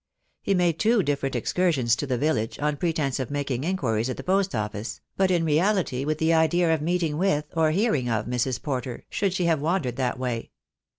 [0.41, 4.23] He made two different excursions to the village, on pretence of making inquiries at the
[4.23, 7.55] Post Office, but in reality with the idea of meeting with, or 27O THE DAY
[7.55, 7.73] WILL COME.
[7.77, 8.61] hearing of, Mrs.
[8.63, 10.49] Porter, should she have wandered that way.